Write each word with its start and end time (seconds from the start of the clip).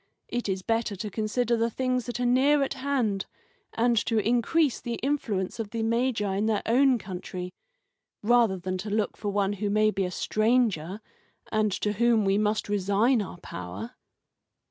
It 0.29 0.49
is 0.49 0.63
better 0.63 0.95
to 0.95 1.11
consider 1.11 1.55
the 1.55 1.69
things 1.69 2.07
that 2.07 2.19
are 2.19 2.25
near 2.25 2.63
at 2.63 2.73
hand, 2.73 3.27
and 3.73 3.95
to 4.07 4.17
increase 4.17 4.81
the 4.81 4.95
influence 5.03 5.59
of 5.59 5.69
the 5.69 5.83
Magi 5.83 6.37
in 6.37 6.47
their 6.47 6.63
own 6.65 6.97
country, 6.97 7.53
rather 8.23 8.57
than 8.57 8.79
to 8.79 8.89
look 8.89 9.15
for 9.15 9.29
one 9.29 9.53
who 9.53 9.69
may 9.69 9.91
be 9.91 10.05
a 10.05 10.09
stranger, 10.09 11.01
and 11.51 11.71
to 11.73 11.93
whom 11.93 12.25
we 12.25 12.39
must 12.39 12.67
resign 12.67 13.21
our 13.21 13.37
power." 13.41 13.91